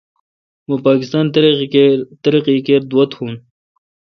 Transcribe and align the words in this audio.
مہ 0.67 0.75
پاکستان 0.87 1.25
ترقی 2.23 2.57
کر 2.65 2.81
دعا 2.89 3.03
تو 3.11 3.23